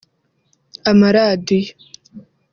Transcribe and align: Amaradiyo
Amaradiyo 0.89 1.69